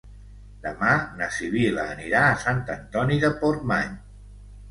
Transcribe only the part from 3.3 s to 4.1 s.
Portmany.